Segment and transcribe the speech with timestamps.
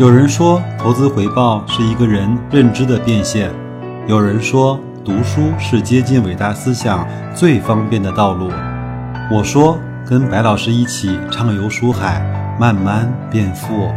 [0.00, 3.50] 有人说，投资回报是一个人认知的变现；
[4.08, 7.06] 有人说，读书是接近伟大思想
[7.36, 8.50] 最方便的道路。
[9.30, 9.78] 我说，
[10.08, 12.18] 跟白老师一起畅游书海，
[12.58, 13.90] 慢慢变富。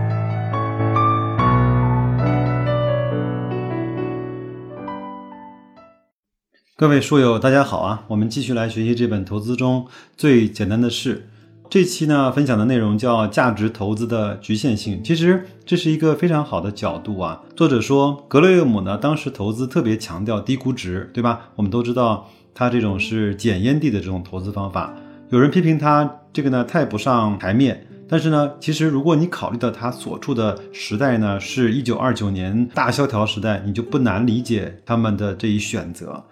[6.75, 8.03] 各位书友，大家好啊！
[8.07, 11.27] 我们继续来学习这本《投资中最简单的事》。
[11.73, 15.03] 这期呢，分享的内容叫价值投资的局限性。
[15.03, 17.41] 其实这是一个非常好的角度啊。
[17.55, 21.49] 作者说，格雷厄姆呢，当时投资特别强调低估值，对吧？
[21.55, 24.93] 我们都知道他这种是捡烟蒂的这种投资方法。
[25.31, 36.23] 有人批评他这个呢太不上台面，但是呢，其实如果你考虑到他所处的时代呢，是一九二九年大萧条时代，你就不难理解他们的这一选择。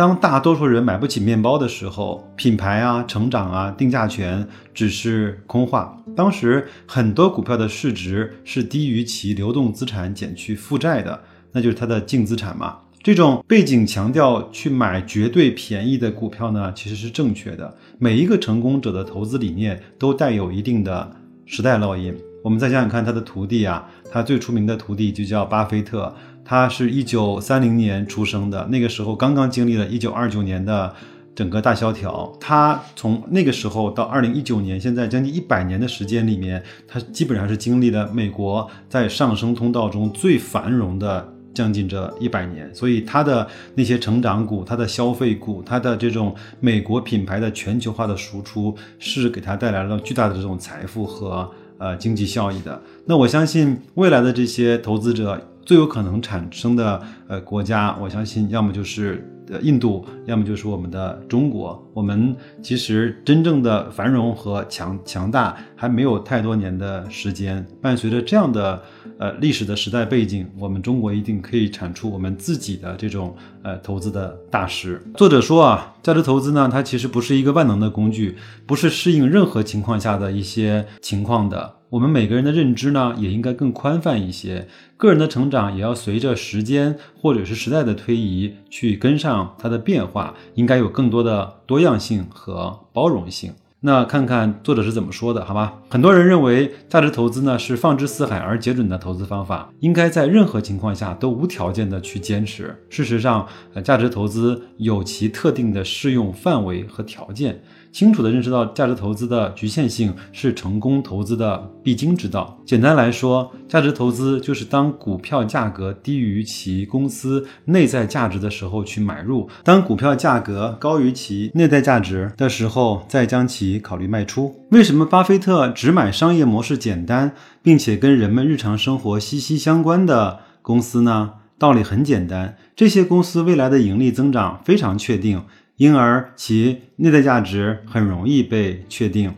[0.00, 5.94] 当大多数人买不起面包的时候，品牌啊、成长啊、定价权只是空话。
[6.16, 11.20] 当时很多股票的市值是低于其流动资产减去负债的，
[11.52, 12.78] 那就是它的净资产嘛。
[13.02, 17.76] 这种背景强调去买绝对便宜的股票呢，其实是正确的。
[17.98, 21.14] 每一个成功者的投资理念都带有一定的
[21.44, 22.16] 时代烙印。
[22.42, 26.16] 我们再想想看，他的徒弟啊，他最出名的徒弟就叫巴菲特。
[26.50, 30.92] 他是一九三零年出生的，那个时候刚刚经历了一九二九年的
[31.32, 32.36] 整个大萧条。
[32.40, 42.68] 他从那个时候到二零一九年，现在将近一百年的时间里面，他基本上是经历了美国在上升通道中最繁荣的将近这一百年。
[42.74, 51.48] 所以他的那些成长股、他的消费股、他的这种美国品牌的全球化的输出，是给他带来了巨大的这种财富和
[51.78, 52.82] 呃经济效益的。
[53.06, 55.40] 那我相信未来的这些投资者。
[55.70, 61.80] 最有可能产生的呃国家，我相信要么就是呃印度，要么就是我们的中国。
[61.94, 67.64] 我们其实真正的繁荣和强强大还没有太多年的时间。
[67.80, 68.82] 伴随着这样的
[69.16, 73.32] 呃历史的时代背景，我们中国一定可以产出我们自己的这种
[73.62, 75.00] 呃投资的大师。
[75.14, 81.76] 作者说啊，价值投资呢，它其实不是一个万能的工具，不是适应任何情况下的一些情况的。
[81.90, 84.68] 我们每个人的认知呢，也应该更宽泛一些。
[84.96, 93.52] 个人的成长也要随着时间或者是时代的推移去跟上它的变化，应该有更多的多样性和包容性。
[93.82, 95.78] 那看看作者是怎么说的，好吧？
[95.88, 102.76] 很多人认为价值投资呢是放之四海而皆准的投资方法，应该在任何情况下都无条件的去坚持。
[102.88, 107.62] 事实上，呃，价值投资有其特定的适用范围和条件。
[107.92, 112.56] 清楚地认识到价值投资的局限性是成功投资的必经之道。
[112.64, 124.54] 简单来说，价值投资就是当股票价格低于其公司内在价值的时候去买入；当股票价格高于其内在价值的时候，再将其考虑卖出。
[124.70, 131.32] 为什么巴菲特只买商业模式简单并且跟人们日常生活息息相关的公司呢？
[131.58, 135.42] 道理很简单，这些公司未来的盈利增长非常确定。
[135.80, 139.32] 因而其内在价值很容易被确定，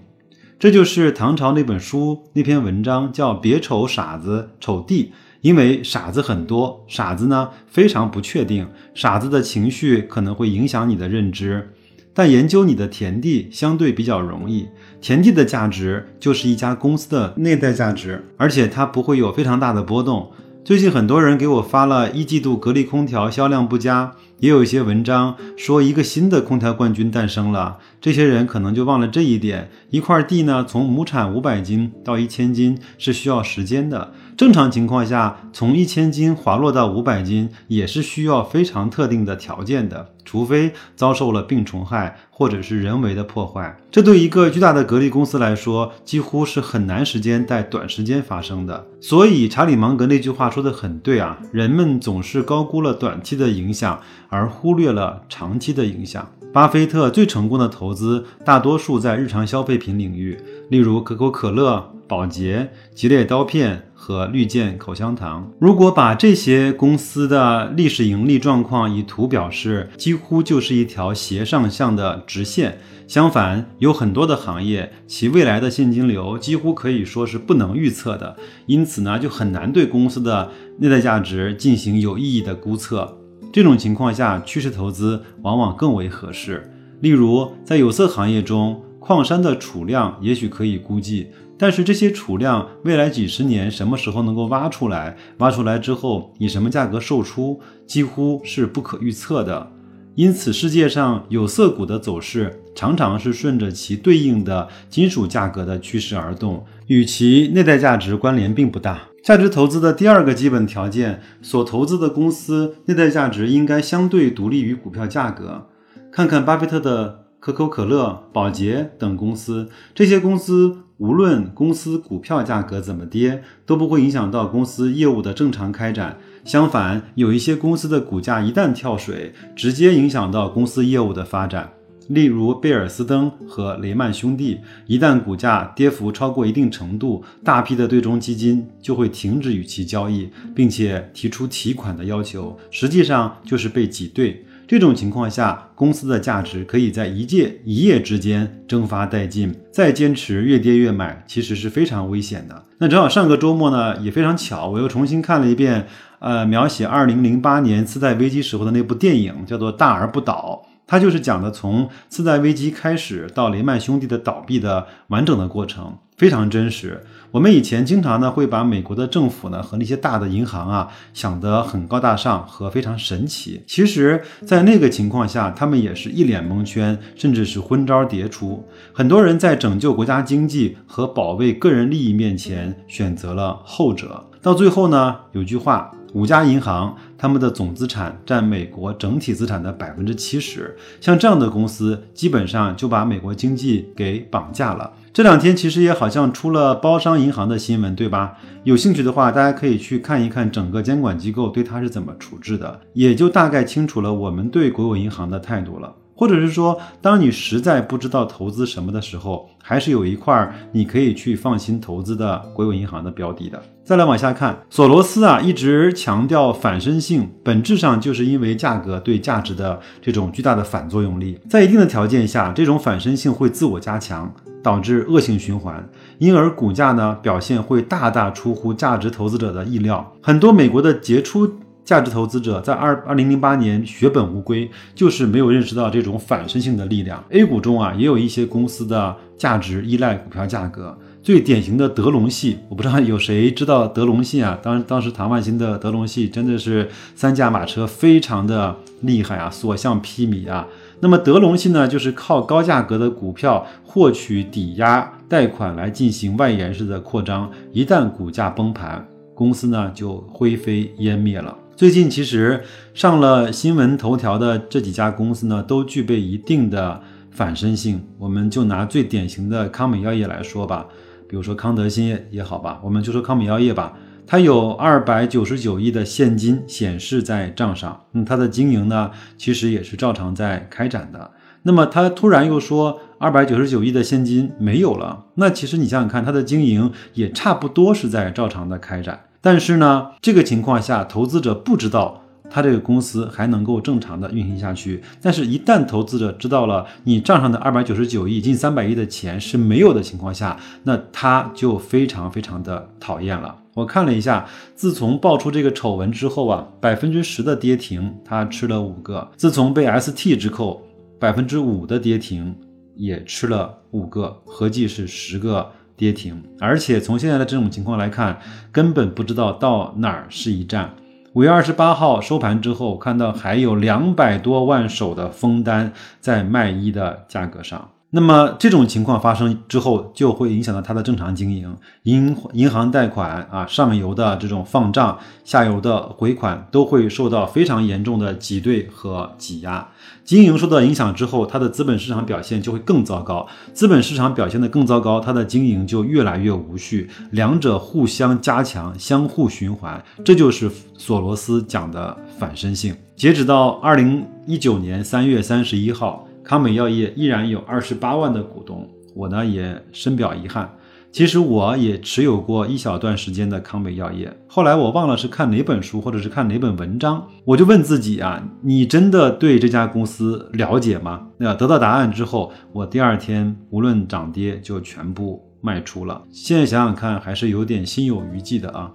[0.59, 5.13] 这就是唐朝那本书那篇文章叫“别瞅傻子，瞅地”。
[5.43, 11.71] 因为傻子很多，傻子呢非常不确定，傻子的情绪可能会影响你的认知。
[12.13, 14.67] 但研究你的田地相对比较容易，
[15.01, 20.33] 田地的价值就是一家公司的内在价值，而且它不会有非常大的波动。
[20.65, 24.17] 最近很多人给我发了一季度格力空调销量不佳。
[24.43, 27.79] 也有一些文章说，一个新的空调冠军诞生了。
[28.01, 34.13] 这些人可能就忘了这一点：一块地呢，从亩产五百斤到一千斤是需要时间的。
[34.43, 43.77] 正常情况下，从一千斤滑落到五百斤也是需要非常特定的条件的，除非遭受了病虫害或者是人为的破坏。
[43.89, 48.85] 这对一个巨大的格力公司来说，几乎是很难时间在短时间发生的。
[49.01, 54.01] 所以，查理芒格那句话说的很对啊，人们总是高估了短期的影响。
[54.29, 56.29] 而忽略了长期的影响。
[56.53, 60.37] 巴菲特最成功的投资大多数在日常消费品领域，
[60.69, 65.49] 例如可口可乐、宝洁、吉列刀片和绿箭口香糖。
[65.61, 72.79] 如果把这些公司的历史盈利状况以图表示，几乎就是一条斜上向的直线。
[73.07, 83.17] 相反，有很多的行业，其未来的现金流几乎可以说是不能预测的，因此呢，就很难对公司的内在价值进行有意义的估测。
[83.53, 86.69] 这种情况下，趋势投资往往更为合适。
[87.03, 91.29] 例如，在有色行业中，矿山的储量也许可以估计，
[91.63, 99.71] 但是这些储量未来几十年什么时候能够挖出来，挖出来之后以什么价格售出，几乎是不可预测的。
[100.17, 106.67] 因此，世界上有色股的走势常常是顺着其对应的金属价格的趋势而动。
[106.89, 108.99] 与其内在价值关联并不大。
[109.23, 115.69] 价值投资的第二个基本条件，所投资的公司内在价值应该相对独立于股票价格。
[116.11, 126.17] 看看巴菲特的可口可乐、宝洁等公司，这些公司无论公司股票价格怎么跌，都不会影响到公司业务的正常开展。
[126.45, 131.69] 相反，有一些公司的股价一旦跳水，直接影响到公司业务的发展。
[132.07, 144.45] 例如贝尔斯登和雷曼兄弟，一旦股价跌幅超过一定程度，大批的对冲基金就会停止与其交易，并且提出提款的要求，实际上就是被挤兑。
[144.73, 149.55] 这种情况下，公司的价值可以在一届一夜之间蒸发殆尽。
[149.71, 152.65] 再坚持越跌越买，其实是非常危险的。
[152.79, 155.87] 那正好上个周末呢，也非常巧，我又重新看了一遍，
[156.21, 160.63] 呃，描写二零零八年次贷危机时候的那部电影，叫做《大而不倒》。
[160.87, 167.03] 它就是讲的从次贷危机开始到雷曼兄弟的倒闭的完整的过程，非常真实。
[167.33, 178.65] 我们以前经常呢会把美国的政府呢和那些大的银行啊想得很高大上和非常神奇，其实，在那个情况下，他们也是一脸蒙圈，甚至是昏招迭出。
[178.93, 185.91] 很多人在拯救国家经济和保卫个人利益面前选择了后者，到最后呢，有句话。
[186.15, 190.77] 五家银行，他们的总资产占美国整体资产的百分之七十。
[191.01, 194.93] 像这样的公司，基本上就把美国经济给绑架了。
[195.15, 198.33] 这两天其实也好像出了包商银行的新闻，对吧？
[198.65, 205.93] 有兴趣的话，大家可以去看一看整个监管机构对它是怎么处置的，也就大概清楚了我们对国有银行的态度了。
[206.15, 213.61] 或者是说，当你实在不知道投资什么的时候，还是有一块你可以去放心投资的国有银行的标的的。
[213.85, 224.33] 再来往下看，索罗斯啊一直强调反身性，本质上就是因为价格对价值的这种巨大的反作用力，在一定的条件下，这种反身性会自我加强，
[224.63, 225.89] 导致恶性循环，
[226.19, 230.15] 因而股价呢表现会大大出乎价值投资者的意料。
[230.23, 231.51] 很多美国的杰出。
[231.85, 237.23] 价值投资者在二二零零八年血本无归，就是没有认识到这种反身性的力量。
[237.31, 244.57] A 股中啊，也有一些公司的价值依赖股票价格，最典型的德隆系，我不知道有谁知道德隆系啊？
[244.63, 250.69] 当当时唐万新的德隆系真的是三驾马车，非常的厉害啊，所向披靡啊。
[251.03, 259.05] 那么德隆系呢，就是靠高价格的股票获取抵押贷款来进行外延式的扩张，一旦股价崩盘，
[259.35, 261.59] 公司呢就灰飞烟灭了。
[261.75, 262.63] 最近其实
[262.95, 267.01] 上了新闻头条的这几家公司呢，都具备一定的
[267.33, 268.01] 反身性。
[268.17, 270.87] 我们就拿最典型的康美药业来说吧，
[271.29, 273.93] 比如说康德新也好吧，我们就说康美药业吧，
[274.33, 281.33] 它有二百九十九亿的现金显示在账上，嗯，它的经营呢，其实也是照常在开展的。
[281.65, 289.21] 那么它突然又说二百九十九亿的现金没有了，那其实你想想看，它的经营也差不多是在照常的开展。
[289.43, 295.03] 但是呢，这个情况下，投资者不知道他这个公司还能够正常的运行下去。
[295.21, 303.57] 但是，一旦投资者知道了你账上的二百九十九亿、近三百亿的钱是没有的情况下，那他就非常非常的讨厌了。
[303.75, 310.83] 我看了一下，自从爆出这个丑闻之后啊，百分之十的跌停，他吃了五个；自从被 ST 之后，
[311.19, 312.55] 百分之五的跌停
[312.97, 315.71] 也吃了五个，合计是十个。
[315.95, 318.41] 跌停，而且从现在的这种情况来看，
[318.73, 320.93] 根本不知道到哪儿是一站。
[321.35, 327.89] 五月二十八号收盘之后，看到还有两百多万手的封单在卖一的价格上。
[328.15, 339.89] 那么这种情况发生之后，就会影响到它的正常经营，银银行贷款啊，上游的这种放账，下游的回款都会受到非常严重的挤兑和挤压。
[340.25, 343.49] 经营受到影响之后，它的资本市场表现就会更糟糕。
[343.73, 350.05] 资本市场表现的更糟糕，它的经营就越来越无序，两者互相加强，相互循环。
[350.23, 352.95] 这就是索罗斯讲的反身性。
[353.17, 356.29] 截止到二零一九年三月三十一号。
[356.45, 360.77] 康美药业依然有二十八万的股东，我呢也深表遗憾。
[361.13, 371.29] 其实我也持有过一小段时间的康美药业，后来我忘了是看哪本书或者是看哪本文章，我就问自己啊，你真的对这家公司了解吗？
[371.37, 376.23] 那得到答案之后，我第二天无论涨跌就全部卖出了。
[376.33, 378.91] 现在想想看，还是有点心有余悸的啊。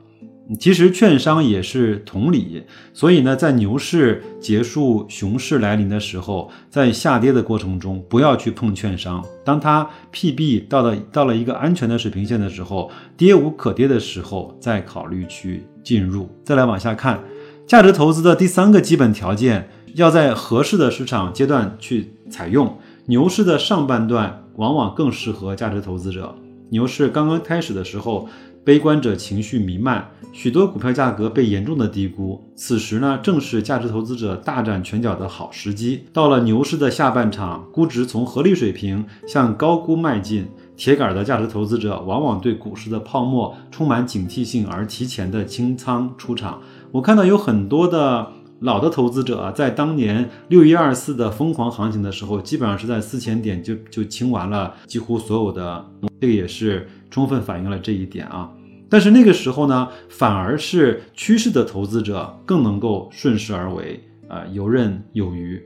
[0.59, 2.63] 其实券商也是同理，
[2.93, 9.21] 所以呢，在牛市结束、熊市来临的时候，在下跌的过程中，不要去碰券商。
[9.43, 16.29] 当它 PB 到了到了一个安全的水平线的时候，跌无可跌的时候，再考虑去进入。
[16.45, 17.21] 再来往下看，
[17.65, 22.77] 价值投资的第三个基本条件，要在合适的市场阶段去采用。
[23.07, 26.33] 牛市的上半段往往更适合价值投资者。
[26.69, 28.27] 牛市刚刚开始的时候，
[28.67, 32.51] 悲观者情绪弥漫，许多股票价格被严重的低估。
[32.53, 36.03] 此时呢，正是价值投资者大展拳脚的好时机。
[36.11, 40.45] 到了牛市的下半场，估值从合理水平向高估迈进，
[40.75, 46.61] 铁杆的价值投资者往往对股市的泡沫充满警惕性，而提前的清仓出场。
[46.91, 48.33] 我看到有很多的。
[48.61, 55.85] 老的投资者啊，在当年六一二四的疯狂行情的时候，基本上是在四千点就就清完了几乎所有的，
[56.19, 58.49] 这个也是充分反映了这一点啊。
[58.89, 65.61] 但是那个时候呢，反而是趋势的投资者更能够顺势而为啊，游刃有余。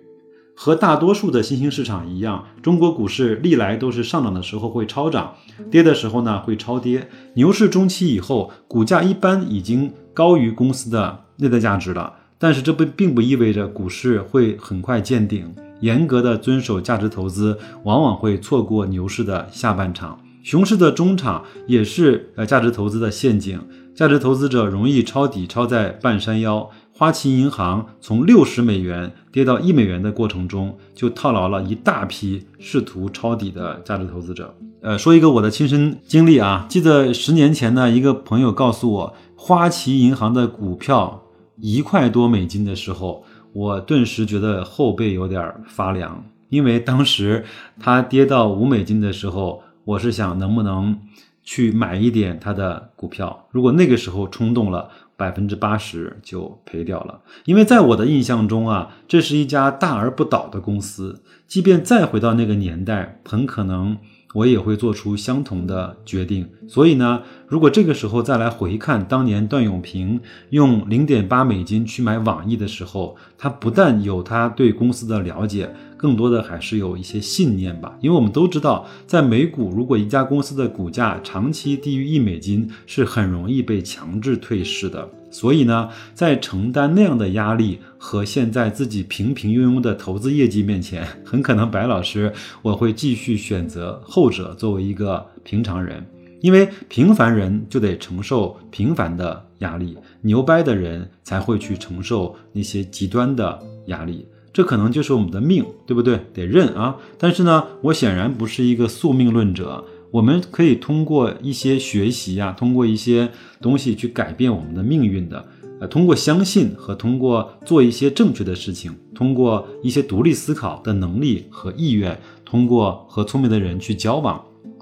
[0.55, 5.33] 和大多数的新兴市场一样，中国股市历来都是上涨的时候会超涨，
[5.71, 7.09] 跌的时候呢会超跌。
[7.33, 12.13] 牛市中期以后，股价一般已经高于公司的内在价值了。
[12.37, 15.55] 但是这不并不意味着股市会很快见顶。
[15.79, 20.19] 严格的遵守价值投资，往往会错过牛市的下半场。
[20.43, 23.59] 熊市的中场也是呃价值投资的陷阱。
[23.93, 26.69] 价值投资者容易抄底抄在半山腰。
[26.93, 34.55] 花旗银行从六十美元跌到一美元的过程中，就套牢了一大批试图抄底的价值投资者。
[34.81, 41.23] 呃，说一个我的亲身经历啊，记得十年前呢，一个朋友告诉我，花旗银行的股票。
[41.57, 47.45] 一块多美金的时候，我顿时觉得后背有点发凉，因为当时
[47.79, 50.99] 它跌到五美金的时候，我是想能不能
[51.43, 53.47] 去买一点它的股票。
[53.51, 57.21] 如果那个时候冲动了，百分之八十就赔掉了。
[57.45, 63.97] 因为在我的印象中啊，这是一家大而不倒的公司，即便再回到那个年代，很可能。
[64.33, 70.19] 我也会做出相同的决定，所以呢，如果这个时候再来回看当年段永平
[70.51, 77.97] 用零点八美金去买网易的时候，他不但有他对公司的了解，更多的还是有一些信念吧。
[77.99, 85.09] 因为我们都知道，在美股，如果一家公司的股价长期低于一美金，是很容易被强制退市的。
[85.31, 96.05] 所以呢，在承担那样的压力和现在自己平平庸庸的投资业绩面前，很可能白老师我会继续选择后者作为一个平常人，
[96.41, 106.19] 因为平凡人就得承受平凡的压力，牛掰的人才会去承受那些极端的压力，这可能就是我们的命，对不对？
[106.33, 106.97] 得认啊！
[107.17, 109.83] 但是呢，我显然不是一个宿命论者。
[110.11, 113.29] 我们可以通过一些学习呀，通过一些
[113.61, 115.45] 东西去改变我们的命运的。
[115.79, 124.39] 呃，通过相信和通过做一些正确的事情，通过一些独立思考的能力和意愿，通过和聪明的人去交往，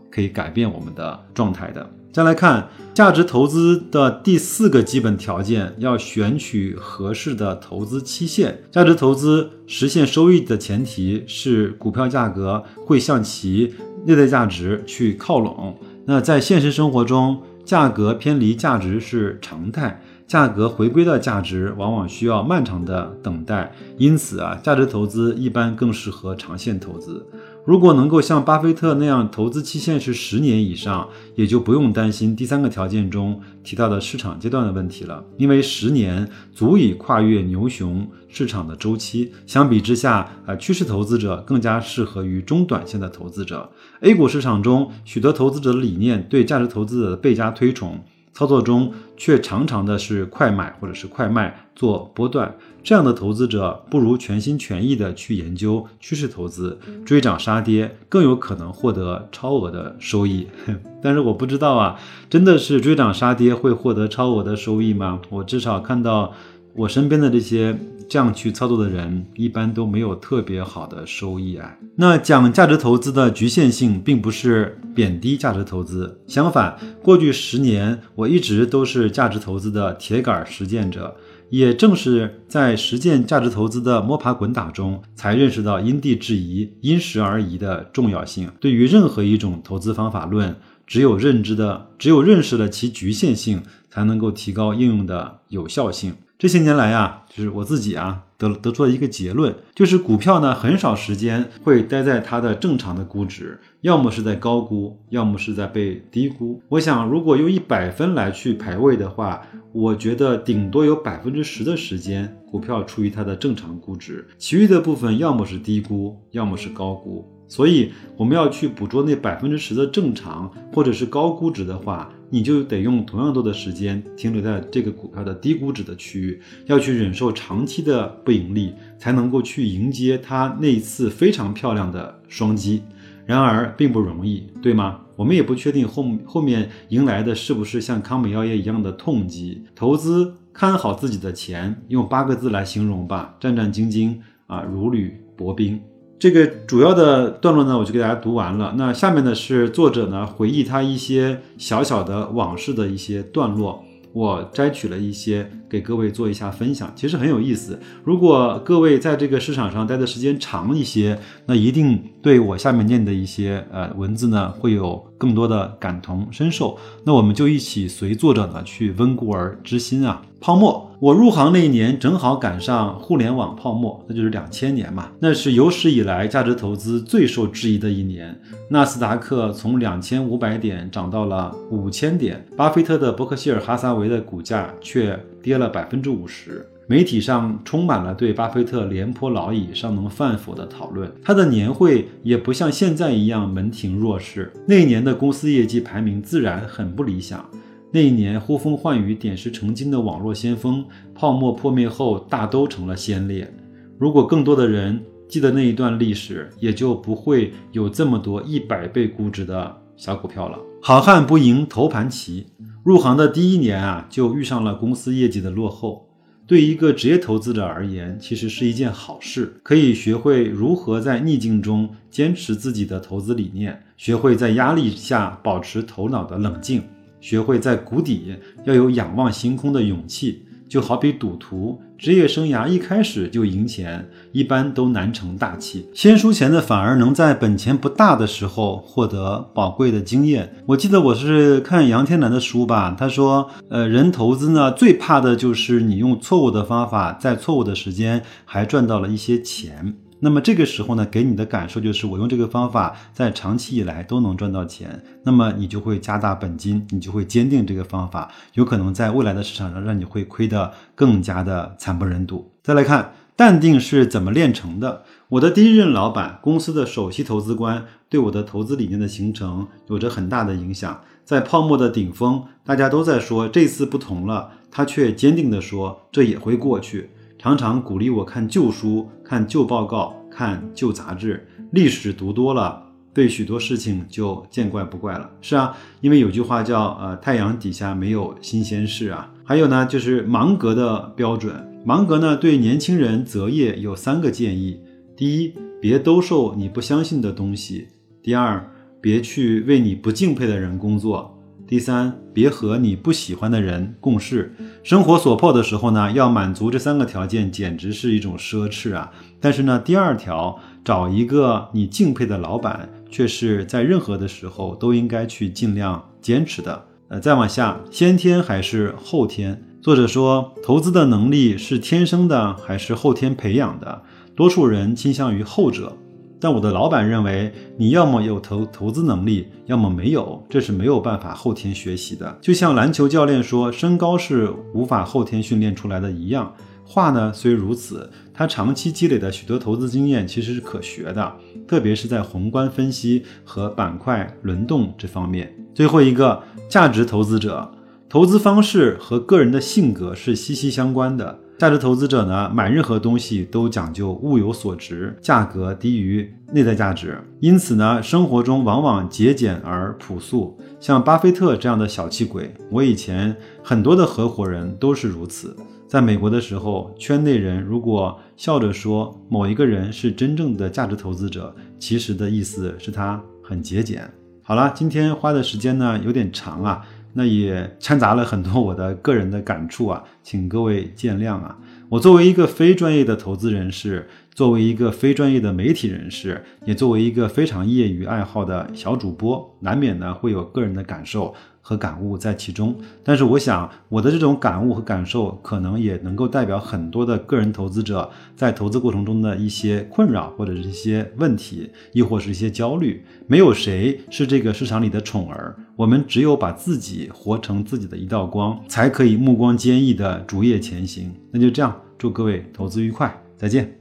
[0.09, 1.89] 可以改变我们的状态的。
[2.12, 8.63] 再来看价值投资的第四个基本条件，要选取合适的投资期限。
[8.71, 13.74] 价值投资实现收益的前提是股票价格会向其
[14.06, 15.77] 内在价值去靠拢。
[16.06, 23.74] 那在现实生活中，价格偏离价值是常态，价格回归的价值往往需要漫长的等待。
[23.98, 27.25] 因此啊，价值投资一般更适合长线投资。
[27.65, 39.31] 如果能够像巴菲特那样投资期限是十年以上，也就不用担心第三个条件中提到的市场阶段的问题了，因为十年足以跨越牛熊市场的周期。
[39.48, 43.67] 相比之下，啊，趋势投资者更加适合于中短线的投资者。
[44.01, 48.00] A 股市场中，许多投资者的理念对价值投资者的倍加推崇。
[48.39, 60.48] 操作中却常常的是快买或者是快卖做波段，这样的投资者不如全心全意的去研究趋势投资，追涨杀跌更有可能获得超额的收益。
[61.03, 65.19] 但是我不知道啊，真的是追涨杀跌会获得超额的收益吗？
[65.29, 66.34] 我至少看到
[66.73, 67.77] 我身边的这些。
[68.09, 71.77] 这样去操作的人一般都没有特别好的收益啊。
[71.95, 81.15] 那讲价值投资的局限性，并不是贬低价值投资，相反，过去十年我一直都是价值投资的铁杆实践者。
[81.51, 88.49] 也正是在实践价值投资的摸爬滚打中，才认识到因地制宜、因时而宜的重要性。
[88.59, 90.55] 对于任何一种投资方法论，
[90.88, 96.15] 只有认知的，只有认识了其局限性，才能够提高应用的有效性。
[96.39, 106.62] 这些年来啊，就是我自己啊，得得出了一个结论，就是股票呢，很少时间会待在它的正常的估值，要么是在高估，要么是在被低估。
[106.69, 109.41] 我想，如果用一百分来去排位的话，
[109.74, 117.27] 我觉得顶多有百分之十的时间，股票处于它的正常估值，其余的部分要么是低估，要么是高估。
[117.50, 122.10] 所以，我们要去捕捉那百分之十的正常或者是高估值的话。
[122.32, 132.84] 你就得用同样多的时间停留在这个股票的低估值的区域，要去忍受长期的不盈利，才能够去迎接它那一次非常漂亮的双击。
[133.25, 135.01] 然而并不容易，对吗？
[135.15, 139.63] 我们也不确定后后面迎来的是不是像康美药业一样的痛击。
[139.74, 144.15] 投资看好自己的钱，用八个字来形容吧：战战兢兢
[144.46, 145.82] 啊，如履薄冰。
[146.19, 148.75] 这个主要的段落呢，我就给大家读完了。
[148.77, 153.85] 那下面呢是作者呢回忆他一些小小的往事的一些段落。
[154.12, 157.80] 我摘取了一些给各位做一下分享，其实很有意思。
[158.04, 166.78] 如果各位在这个市场上待的时间长一些，那一定对我下面念的一些呃文字呢会有更多的感同身受。
[167.06, 170.22] 那我们就一起随作者呢去温故而知新啊。
[170.42, 175.12] 泡沫，我入行那一年正好赶上互联网泡沫，那就是两千年嘛。
[175.20, 178.39] 那是有史以来价值投资最受质疑的一年。
[178.71, 186.63] 纳斯达克从两千五百点涨到了五千点，巴菲特的伯克希尔哈撒韦的股价却跌了百分之五十。
[186.85, 191.11] 媒体上充满了对巴菲特廉颇老矣尚能饭否的讨论。
[191.23, 197.43] 他的年会也不像现在一样门庭若市，那一年的公司业绩排名自然很不理想。
[197.91, 200.85] 那一年呼风唤雨、点石成金的网络先锋，
[201.15, 203.51] 泡沫破灭后大都成了先烈。
[203.97, 210.57] 如果更多的人记得那一段历史，也就不会有这么多一百倍估值的小股票了。
[210.81, 212.48] 好汉不赢头盘棋，
[212.83, 216.07] 入行的第一年啊，就遇上了公司业绩的落后。
[216.48, 226.81] 对一个职业投资者而言，其实是一件好事，可以学会如何在逆境中坚持自己的投资理念，学会在压力下保持头脑的冷静。
[227.21, 228.33] 学会在谷底
[228.63, 235.89] 要有仰望星空的勇气，就好比赌徒职业生涯一开始就赢钱，一般都难成大器。
[235.93, 240.63] 先输钱的反而能在本钱不大的时候获得宝贵的经验。
[240.67, 249.95] 我记得我是看杨天南的书吧，他说，呃，人投资呢最怕的就是你用错误的方法，在错误的时间还赚到了一些钱。
[250.21, 262.51] 那么这个时候呢，给你的感受就是，我用这个方法在长期以来都能赚到钱，那么你就会加大本金，你就会坚定这个方法，有可能在未来的市场上让你会亏得更加的惨不忍睹。
[262.62, 265.03] 再来看，淡定是怎么炼成的？
[265.29, 271.01] 我的第一任老板，公司的首席投资官，对我的投资理念的形成有着很大的影响。
[271.23, 277.12] 在泡沫的顶峰，大家都在说这次不同了，他却坚定地说这也会过去。
[277.39, 285.32] 常常鼓励我看旧书、看旧报告、看旧杂志，历史读多了，对许多事情就见怪不怪了。
[285.39, 289.32] 是啊，因为有句话叫“呃，太阳底下没有新鲜事”啊。
[289.45, 291.65] 还有呢，就是芒格的标准。
[291.86, 294.78] 芒格呢，对年轻人择业有三个建议：
[295.15, 297.88] 第一，别兜售你不相信的东西；
[298.21, 301.38] 第二，别去为你不敬佩的人工作。
[301.69, 304.55] 第三，别和你不喜欢的人共事。
[304.82, 309.12] 生活所迫的时候呢，要满足这三个条件，简直是一种奢侈啊！
[309.39, 316.86] 但是呢，第二条，找一个你敬佩的老板，却是在任何的时候都应该去尽量坚持的。
[317.10, 319.63] 呃，再往下，先天还是后天？
[319.79, 324.01] 作者说，投资的能力是天生的还是后天培养的？
[324.36, 325.95] 多数人倾向于后者。
[326.39, 332.38] 但我的老板认为，你要么有投投资能力，要么没有，这是没有办法后天学习的。
[332.41, 336.54] 就像篮球教练说，身高是无法后天训练出来的一样。
[336.86, 341.36] 话呢虽如此，他长期积累的许多投资经验其实是可学的，
[341.67, 345.54] 特别是在宏观分析和板块轮动这方面。
[345.75, 347.71] 最后一个，价值投资者，
[348.08, 351.39] 投资方式和个人的性格是息息相关的。
[351.60, 357.22] 价值投资者呢，买任何东西都讲究物有所值，价格低于内在价值。
[357.41, 360.58] 因此呢，生活中往往节俭而朴素。
[360.80, 365.54] 像巴菲特这样的小气鬼，我以前很多的合伙人都是如此。
[365.86, 374.10] 在美国的时候，圈内人如果笑着说某一个人是真正的价值投资者，其实的意思是他很节俭。
[374.41, 376.82] 好了，今天花的时间呢有点长啊。
[377.13, 381.58] 那也掺杂了很多我的个人的感触啊，请各位见谅啊。
[381.89, 391.34] 我作为一个非专业的投资人士，作为一个非专业的媒体人士，也作为一个非常业余爱好的小主播，难免呢会有个人的感受。
[391.62, 403.04] 和感悟在其中，但是我想我的这种感悟和感受，可能也能够代表很多的个人投资者在投资过程中的一些困扰，或者是一些问题，亦或是一些焦虑。
[403.28, 411.13] 没有谁是这个市场里的宠儿，我们只有把自己活成自己的一道光，才可以目光坚毅的逐夜前行。
[411.32, 413.79] 那就这样，祝各位投资愉快，再见。